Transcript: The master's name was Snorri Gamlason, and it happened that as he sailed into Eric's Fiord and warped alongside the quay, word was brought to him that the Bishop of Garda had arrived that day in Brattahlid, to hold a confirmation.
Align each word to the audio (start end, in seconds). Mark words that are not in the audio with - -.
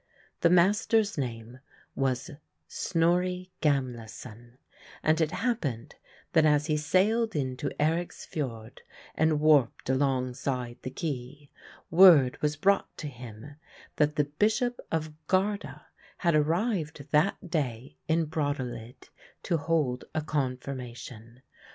The 0.39 0.49
master's 0.49 1.15
name 1.15 1.59
was 1.93 2.31
Snorri 2.67 3.51
Gamlason, 3.61 4.57
and 5.03 5.21
it 5.21 5.29
happened 5.29 5.93
that 6.33 6.43
as 6.43 6.65
he 6.65 6.75
sailed 6.75 7.35
into 7.35 7.69
Eric's 7.79 8.25
Fiord 8.25 8.81
and 9.13 9.39
warped 9.39 9.91
alongside 9.91 10.77
the 10.81 10.89
quay, 10.89 11.51
word 11.91 12.41
was 12.41 12.55
brought 12.55 12.89
to 12.97 13.07
him 13.09 13.57
that 13.97 14.15
the 14.15 14.25
Bishop 14.25 14.79
of 14.91 15.13
Garda 15.27 15.85
had 16.17 16.33
arrived 16.33 17.11
that 17.11 17.51
day 17.51 17.99
in 18.07 18.25
Brattahlid, 18.25 19.07
to 19.43 19.57
hold 19.57 20.05
a 20.15 20.23
confirmation. 20.23 21.43